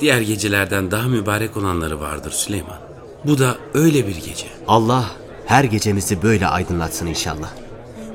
diğer 0.00 0.20
gecelerden 0.20 0.90
daha 0.90 1.08
mübarek 1.08 1.56
olanları 1.56 2.00
vardır 2.00 2.30
Süleyman. 2.30 2.78
Bu 3.24 3.38
da 3.38 3.56
öyle 3.74 4.06
bir 4.06 4.16
gece. 4.16 4.46
Allah 4.68 5.04
her 5.46 5.64
gecemizi 5.64 6.22
böyle 6.22 6.46
aydınlatsın 6.46 7.06
inşallah. 7.06 7.50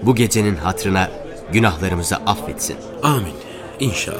Bu 0.06 0.16
gecenin 0.16 0.56
hatrına 0.56 1.12
günahlarımızı 1.52 2.16
affetsin. 2.16 2.78
Amin. 3.04 3.34
İnşallah. 3.80 4.20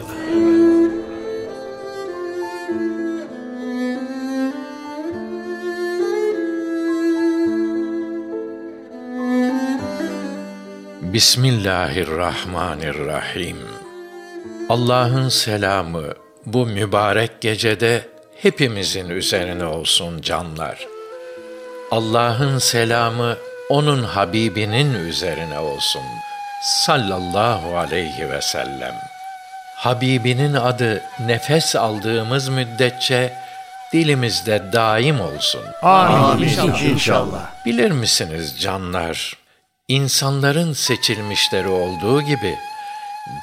Bismillahirrahmanirrahim. 11.02 13.58
Allah'ın 14.70 15.30
selamı 15.30 16.04
bu 16.46 16.66
mübarek 16.66 17.42
gecede 17.42 18.02
hepimizin 18.36 19.10
üzerine 19.10 19.66
olsun 19.66 20.22
canlar. 20.22 20.88
Allah'ın 21.92 22.58
selamı 22.58 23.38
onun 23.70 24.04
Habibinin 24.04 24.94
üzerine 24.94 25.60
olsun. 25.60 26.04
Sallallahu 26.62 27.78
aleyhi 27.78 28.30
ve 28.30 28.42
sellem. 28.42 28.96
Habibinin 29.76 30.54
adı 30.54 31.04
nefes 31.20 31.76
aldığımız 31.76 32.50
müddetçe 32.50 33.34
dilimizde 33.94 34.64
daim 34.74 35.22
olsun. 35.22 35.62
Amin. 35.82 36.44
İnşallah. 36.44 36.82
İnşallah. 36.82 37.66
Bilir 37.66 37.92
misiniz 37.92 38.60
canlar? 38.60 39.38
İnsanların 39.88 40.74
seçilmişleri 40.74 41.68
olduğu 41.68 42.22
gibi 42.22 42.56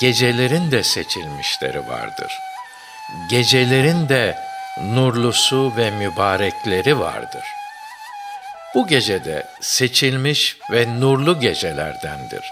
gecelerin 0.00 0.70
de 0.70 0.82
seçilmişleri 0.82 1.88
vardır. 1.88 2.32
Gecelerin 3.30 4.08
de 4.08 4.38
nurlusu 4.82 5.72
ve 5.76 5.90
mübarekleri 5.90 7.00
vardır. 7.00 7.44
Bu 8.74 8.86
gecede 8.86 9.46
seçilmiş 9.60 10.56
ve 10.70 11.00
nurlu 11.00 11.40
gecelerdendir. 11.40 12.44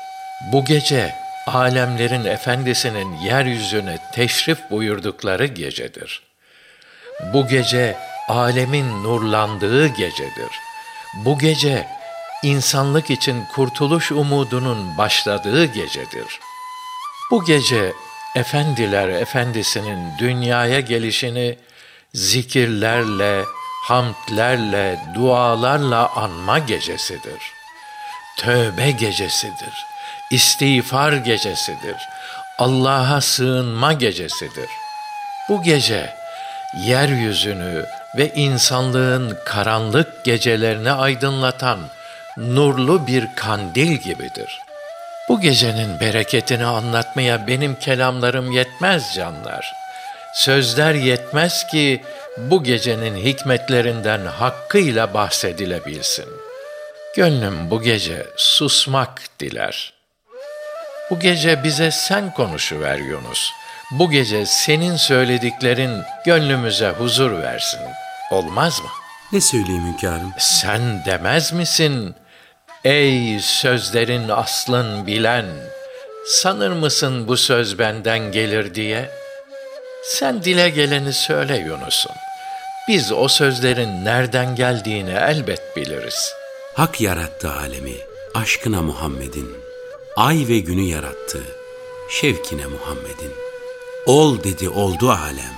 Bu 0.52 0.64
gece 0.64 1.14
alemlerin 1.46 2.24
efendisinin 2.24 3.16
yeryüzüne 3.16 3.98
teşrif 4.12 4.58
buyurdukları 4.70 5.46
gecedir. 5.46 6.22
Bu 7.32 7.48
gece 7.48 7.96
alemin 8.28 9.02
nurlandığı 9.04 9.86
gecedir. 9.86 10.50
Bu 11.14 11.38
gece 11.38 11.86
insanlık 12.42 13.10
için 13.10 13.44
kurtuluş 13.54 14.12
umudunun 14.12 14.98
başladığı 14.98 15.64
gecedir. 15.64 16.40
Bu 17.30 17.44
gece 17.44 17.92
efendiler 18.34 19.08
efendisinin 19.08 20.18
dünyaya 20.18 20.80
gelişini 20.80 21.58
zikirlerle, 22.14 23.44
hamdlerle, 23.80 25.00
dualarla 25.14 26.08
anma 26.16 26.58
gecesidir. 26.58 27.52
Tövbe 28.37 28.90
gecesidir. 28.90 29.87
İstiğfar 30.30 31.12
gecesidir. 31.12 31.96
Allah'a 32.58 33.21
sığınma 33.21 33.93
gecesidir. 33.93 34.71
Bu 35.49 35.62
gece 35.62 36.14
yeryüzünü 36.75 37.84
ve 38.16 38.32
insanlığın 38.34 39.38
karanlık 39.45 40.25
gecelerini 40.25 40.93
aydınlatan 40.93 41.78
nurlu 42.36 43.06
bir 43.06 43.28
kandil 43.36 43.93
gibidir. 43.93 44.60
Bu 45.28 45.40
gecenin 45.40 46.00
bereketini 46.00 46.66
anlatmaya 46.66 47.47
benim 47.47 47.75
kelamlarım 47.75 48.52
yetmez 48.52 49.14
canlar. 49.14 49.79
Sözler 50.34 50.95
yetmez 50.95 51.66
ki 51.66 52.02
bu 52.36 52.62
gecenin 52.64 53.16
hikmetlerinden 53.16 54.26
hakkıyla 54.26 55.14
bahsedilebilsin. 55.14 56.26
Gönlüm 57.16 57.71
bu 57.71 57.82
gece 57.82 58.26
susmak 58.36 59.23
diler. 59.40 59.93
Bu 61.10 61.21
gece 61.21 61.64
bize 61.64 61.90
sen 61.90 62.34
konuşuver 62.34 62.99
Yunus. 62.99 63.50
Bu 63.90 64.10
gece 64.10 64.47
senin 64.47 64.97
söylediklerin 64.97 66.02
gönlümüze 66.26 66.88
huzur 66.88 67.43
versin. 67.43 67.80
Olmaz 68.30 68.80
mı? 68.80 68.88
Ne 69.32 69.40
söyleyeyim 69.40 69.86
hünkârım? 69.86 70.32
Sen 70.38 71.04
demez 71.06 71.52
misin? 71.52 72.14
Ey 72.84 73.40
sözlerin 73.40 74.28
aslın 74.28 75.06
bilen, 75.06 75.47
sanır 76.26 76.71
mısın 76.71 77.28
bu 77.28 77.36
söz 77.36 77.78
benden 77.78 78.32
gelir 78.32 78.75
diye? 78.75 79.10
Sen 80.02 80.45
dile 80.45 80.69
geleni 80.69 81.13
söyle 81.13 81.56
Yunus'um. 81.56 82.17
Biz 82.89 83.13
o 83.13 83.28
sözlerin 83.28 84.04
nereden 84.04 84.54
geldiğini 84.54 85.10
elbet 85.10 85.76
biliriz. 85.76 86.32
Hak 86.75 87.00
yarattı 87.00 87.52
alemi, 87.52 87.95
aşkına 88.34 88.82
Muhammed'in. 88.82 89.56
Ay 90.17 90.45
ve 90.49 90.58
günü 90.58 90.82
yarattı, 90.82 91.43
şevkine 92.10 92.67
Muhammed'in. 92.67 93.32
Ol 94.06 94.43
dedi 94.45 94.69
oldu 94.69 95.10
alem, 95.10 95.56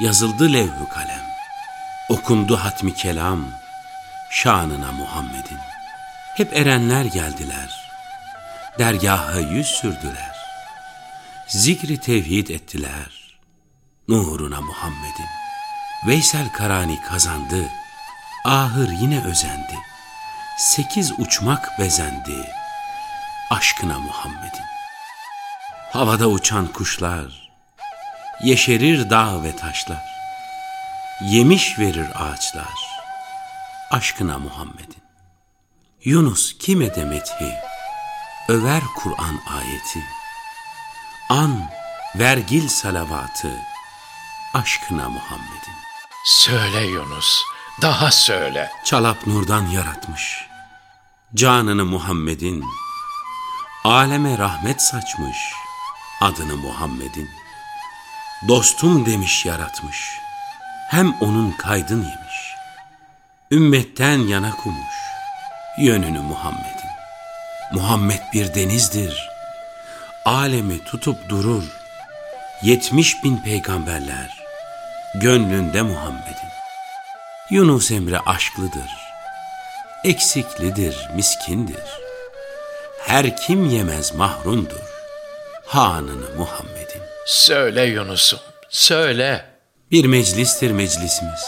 yazıldı 0.00 0.52
levh 0.52 0.90
kalem. 0.94 1.26
Okundu 2.08 2.56
hatmi 2.56 2.94
kelam, 2.94 3.50
şanına 4.30 4.92
Muhammed'in. 4.92 5.58
Hep 6.36 6.56
erenler 6.56 7.04
geldiler, 7.04 7.90
dergaha 8.78 9.38
yüz 9.38 9.66
sürdüler. 9.66 10.36
Zikri 11.46 12.00
tevhid 12.00 12.48
ettiler, 12.48 13.21
nuruna 14.08 14.60
Muhammed'in. 14.60 15.28
Veysel 16.06 16.52
Karani 16.52 17.00
kazandı, 17.00 17.68
ahır 18.44 18.90
yine 18.90 19.24
özendi. 19.24 19.78
Sekiz 20.58 21.12
uçmak 21.18 21.78
bezendi, 21.78 22.50
aşkına 23.50 23.98
Muhammed'in. 23.98 24.64
Havada 25.92 26.26
uçan 26.26 26.66
kuşlar, 26.66 27.50
yeşerir 28.42 29.10
dağ 29.10 29.42
ve 29.42 29.56
taşlar. 29.56 30.12
Yemiş 31.20 31.78
verir 31.78 32.08
ağaçlar, 32.14 33.00
aşkına 33.90 34.38
Muhammed'in. 34.38 35.02
Yunus 36.04 36.58
kime 36.58 36.94
demethi, 36.94 37.54
över 38.48 38.82
Kur'an 38.96 39.40
ayeti. 39.46 40.04
An, 41.28 41.70
vergil 42.14 42.68
salavatı, 42.68 43.52
aşkına 44.54 45.08
Muhammed'in. 45.08 45.74
Söyle 46.24 46.86
Yunus, 46.86 47.42
daha 47.82 48.10
söyle. 48.10 48.70
Çalap 48.84 49.26
nurdan 49.26 49.66
yaratmış, 49.66 50.46
canını 51.34 51.84
Muhammed'in. 51.84 52.64
Aleme 53.84 54.38
rahmet 54.38 54.82
saçmış, 54.82 55.36
adını 56.20 56.56
Muhammed'in. 56.56 57.30
Dostum 58.48 59.06
demiş 59.06 59.46
yaratmış, 59.46 60.18
hem 60.90 61.14
onun 61.20 61.52
kaydın 61.52 62.02
yemiş. 62.02 62.54
Ümmetten 63.50 64.18
yana 64.18 64.50
kumuş, 64.50 64.94
yönünü 65.78 66.20
Muhammed'in. 66.20 66.92
Muhammed 67.72 68.20
bir 68.32 68.54
denizdir, 68.54 69.28
alemi 70.24 70.84
tutup 70.84 71.28
durur. 71.28 71.64
Yetmiş 72.62 73.24
bin 73.24 73.36
peygamberler, 73.36 74.41
gönlünde 75.14 75.82
Muhammed'in. 75.82 76.52
Yunus 77.50 77.90
Emre 77.90 78.18
aşklıdır, 78.18 78.90
eksiklidir, 80.04 81.08
miskindir. 81.14 82.00
Her 83.06 83.36
kim 83.36 83.70
yemez 83.70 84.14
mahrumdur, 84.14 84.90
hanını 85.66 86.36
Muhammed'in. 86.36 87.02
Söyle 87.26 87.84
Yunus'um, 87.84 88.40
söyle. 88.68 89.44
Bir 89.90 90.04
meclistir 90.04 90.70
meclisimiz, 90.70 91.44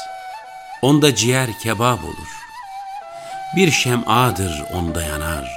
onda 0.82 1.14
ciğer 1.14 1.58
kebap 1.58 2.04
olur. 2.04 2.34
Bir 3.56 3.70
şem'adır 3.70 4.62
onda 4.72 5.02
yanar, 5.02 5.48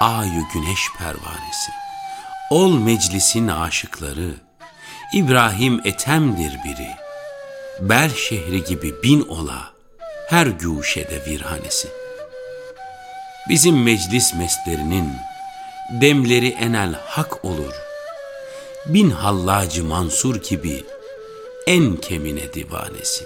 ayı 0.00 0.42
güneş 0.54 0.80
pervanesi. 0.98 1.72
Ol 2.50 2.78
meclisin 2.78 3.48
aşıkları, 3.48 4.30
İbrahim 5.12 5.80
Etem'dir 5.84 6.58
biri. 6.64 7.03
Bel 7.80 8.10
şehri 8.14 8.64
gibi 8.64 9.02
bin 9.02 9.20
ola, 9.20 9.72
her 10.28 10.46
guşede 10.46 11.24
virhanesi. 11.26 11.88
Bizim 13.48 13.82
meclis 13.82 14.34
meslerinin 14.34 15.12
demleri 15.90 16.48
enel 16.48 16.94
hak 17.06 17.44
olur. 17.44 17.74
Bin 18.86 19.10
hallacı 19.10 19.84
Mansur 19.84 20.36
gibi 20.36 20.84
en 21.66 21.96
kemine 21.96 22.52
divanesi. 22.52 23.24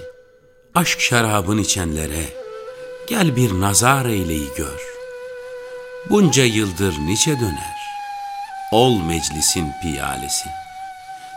Aşk 0.75 1.01
şarabın 1.01 1.59
içenlere 1.59 2.25
gel 3.09 3.37
bir 3.37 3.61
nazar 3.61 4.07
eyleyi 4.07 4.49
gör. 4.57 4.83
Bunca 6.11 6.45
yıldır 6.45 6.95
niçe 6.99 7.41
döner, 7.41 7.77
ol 8.73 8.99
meclisin 8.99 9.73
piyalesi. 9.83 10.49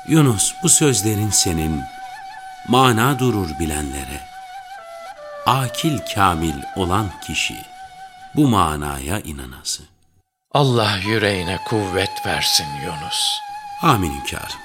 Yunus 0.07 0.53
bu 0.63 0.69
sözlerin 0.69 1.29
senin, 1.29 1.81
mana 2.67 3.19
durur 3.19 3.59
bilenlere. 3.59 4.21
Akil 5.45 5.99
kamil 6.15 6.55
olan 6.75 7.09
kişi, 7.27 7.55
bu 8.35 8.47
manaya 8.47 9.19
inanası. 9.19 9.83
Allah 10.51 10.97
yüreğine 11.05 11.59
kuvvet 11.67 12.25
versin 12.25 12.67
Yunus. 12.85 13.39
Amin 13.81 14.13
hünkârım. 14.19 14.59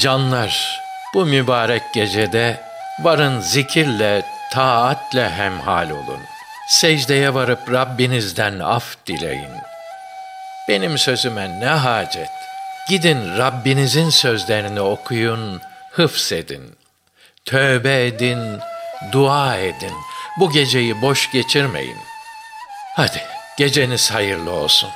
Canlar, 0.00 0.80
bu 1.14 1.26
mübarek 1.26 1.82
gecede 1.94 2.60
varın 3.02 3.40
zikirle, 3.40 4.24
taatle 4.52 5.30
hemhal 5.30 5.90
olun. 5.90 6.20
Secdeye 6.68 7.34
varıp 7.34 7.72
Rabbinizden 7.72 8.58
af 8.58 8.96
dileyin. 9.06 9.50
Benim 10.68 10.98
sözüme 10.98 11.60
ne 11.60 11.66
hacet? 11.66 12.30
Gidin 12.88 13.38
Rabbinizin 13.38 14.10
sözlerini 14.10 14.80
okuyun, 14.80 15.60
hıfzedin. 15.92 16.77
Tövbe 17.48 18.06
edin, 18.06 18.38
dua 19.12 19.56
edin. 19.56 19.92
Bu 20.40 20.50
geceyi 20.50 21.02
boş 21.02 21.30
geçirmeyin. 21.30 21.96
Hadi 22.96 23.22
geceniz 23.58 24.10
hayırlı 24.10 24.50
olsun. 24.50 24.90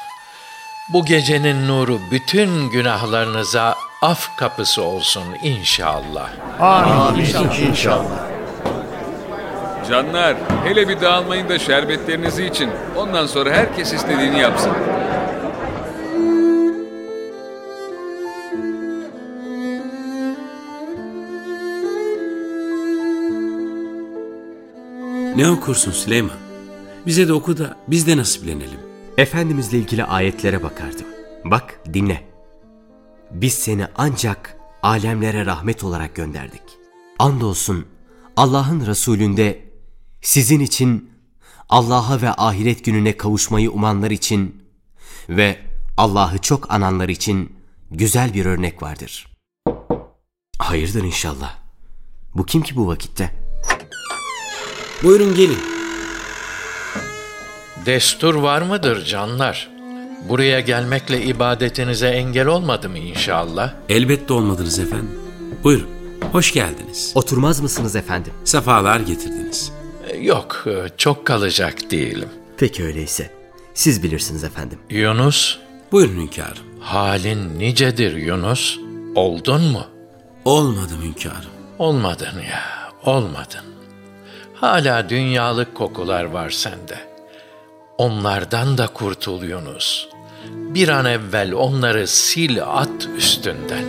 Bu 0.89 1.05
gecenin 1.05 1.69
nuru 1.69 2.01
bütün 2.11 2.71
günahlarınıza 2.71 3.75
af 4.03 4.37
kapısı 4.37 4.83
olsun 4.83 5.25
inşallah. 5.43 6.29
Amin. 6.61 7.25
İnşallah. 7.69 8.19
Canlar, 9.91 10.37
hele 10.65 10.89
bir 10.89 11.01
dağılmayın 11.01 11.49
da 11.49 11.59
şerbetlerinizi 11.59 12.45
için. 12.47 12.71
Ondan 12.97 13.27
sonra 13.27 13.51
herkes 13.51 13.93
istediğini 13.93 14.41
yapsın. 14.41 14.73
Ne 25.37 25.51
okursun 25.51 25.93
Süleyman? 25.93 26.37
Bize 27.07 27.29
de 27.29 27.33
oku 27.33 27.59
da 27.59 27.77
biz 27.89 28.07
de 28.07 28.17
nasiplenelim. 28.17 28.81
Efendimizle 29.19 29.79
ilgili 29.79 30.05
ayetlere 30.05 30.63
bakardım. 30.63 31.07
Bak 31.45 31.81
dinle. 31.95 32.29
Biz 33.31 33.55
seni 33.55 33.87
ancak 33.97 34.57
alemlere 34.83 35.47
rahmet 35.47 35.85
olarak 35.85 36.15
gönderdik. 36.15 36.63
Andolsun 37.19 37.87
Allah'ın 38.37 38.87
Resulünde 38.87 39.65
sizin 40.23 40.61
için 40.61 41.11
Allah'a 41.69 42.23
ve 42.23 42.31
ahiret 42.31 42.85
gününe 42.85 43.17
kavuşmayı 43.17 43.71
umanlar 43.71 44.11
için 44.11 44.63
ve 45.29 45.59
Allah'ı 45.97 46.39
çok 46.39 46.73
ananlar 46.73 47.09
için 47.09 47.53
güzel 47.91 48.35
bir 48.35 48.47
örnek 48.47 48.83
vardır. 48.83 49.27
Hayırdır 50.59 51.05
inşallah. 51.05 51.59
Bu 52.35 52.47
kim 52.47 52.63
ki 52.63 52.77
bu 52.77 52.87
vakitte? 52.87 53.42
Buyurun 55.03 55.35
gelin. 55.35 55.59
Destur 57.87 58.35
var 58.35 58.63
mıdır 58.63 59.05
canlar? 59.05 59.69
Buraya 60.29 60.61
gelmekle 60.61 61.23
ibadetinize 61.25 62.09
engel 62.09 62.47
olmadı 62.47 62.89
mı 62.89 62.99
inşallah? 62.99 63.75
Elbette 63.89 64.33
olmadınız 64.33 64.79
efendim. 64.79 65.11
Buyurun. 65.65 65.89
Hoş 66.33 66.53
geldiniz. 66.53 67.13
Oturmaz 67.15 67.61
mısınız 67.61 67.97
efendim? 67.97 68.33
Sefalar 68.45 69.01
getirdiniz. 69.01 69.73
Yok, 70.21 70.65
çok 70.97 71.27
kalacak 71.27 71.91
değilim. 71.91 72.29
Peki 72.57 72.85
öyleyse. 72.85 73.31
Siz 73.75 74.03
bilirsiniz 74.03 74.45
efendim. 74.45 74.79
Yunus, 74.91 75.59
Buyurun 75.93 76.21
hünkârım. 76.21 76.65
halin 76.81 77.59
nicedir 77.59 78.17
Yunus? 78.17 78.79
Oldun 79.15 79.63
mu? 79.63 79.87
Olmadım 80.45 81.03
hünkârım. 81.03 81.51
Olmadın 81.79 82.39
ya, 82.49 82.63
olmadın. 83.05 83.72
Hala 84.63 85.09
dünyalık 85.09 85.75
kokular 85.75 86.25
var 86.25 86.51
sende. 86.51 86.99
Onlardan 87.99 88.79
da 88.79 88.87
kurtul 88.87 89.43
Yunus. 89.43 90.09
Bir 90.51 90.89
an 90.89 91.05
evvel 91.05 91.53
onları 91.53 92.07
sil 92.25 92.55
at 92.63 93.09
üstünden. 93.17 93.85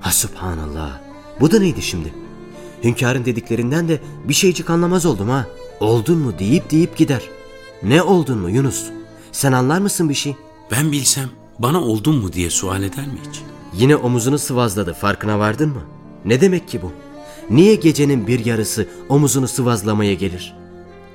Ha 0.00 0.10
subhanallah. 0.10 0.98
Bu 1.40 1.50
da 1.50 1.58
neydi 1.58 1.82
şimdi? 1.82 2.14
Hünkârın 2.84 3.24
dediklerinden 3.24 3.88
de 3.88 4.00
bir 4.24 4.34
şeycik 4.34 4.70
anlamaz 4.70 5.06
oldum 5.06 5.28
ha. 5.28 5.46
Oldun 5.80 6.18
mu 6.18 6.38
deyip 6.38 6.70
deyip 6.70 6.96
gider. 6.96 7.22
Ne 7.82 8.02
oldun 8.02 8.38
mu 8.38 8.50
Yunus? 8.50 8.84
Sen 9.32 9.52
anlar 9.52 9.78
mısın 9.78 10.08
bir 10.08 10.14
şey? 10.14 10.36
Ben 10.70 10.92
bilsem 10.92 11.39
bana 11.62 11.80
oldun 11.80 12.16
mu 12.16 12.32
diye 12.32 12.50
sual 12.50 12.82
eder 12.82 13.06
mi 13.06 13.18
hiç? 13.28 13.42
Yine 13.74 13.96
omuzunu 13.96 14.38
sıvazladı 14.38 14.94
farkına 14.94 15.38
vardın 15.38 15.68
mı? 15.68 15.82
Ne 16.24 16.40
demek 16.40 16.68
ki 16.68 16.82
bu? 16.82 16.92
Niye 17.50 17.74
gecenin 17.74 18.26
bir 18.26 18.44
yarısı 18.44 18.88
omuzunu 19.08 19.48
sıvazlamaya 19.48 20.14
gelir? 20.14 20.54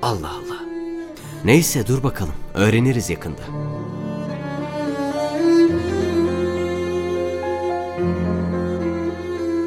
Allah 0.02 0.30
Allah. 0.30 0.60
Neyse 1.44 1.86
dur 1.86 2.02
bakalım 2.02 2.34
öğreniriz 2.54 3.10
yakında. 3.10 3.42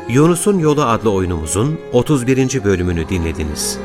Yunus'un 0.10 0.60
Yolu 0.60 0.84
adlı 0.84 1.12
oyunumuzun 1.12 1.80
31. 1.94 2.63
bölümünü 2.63 3.10
dinlediniz. 3.10 3.80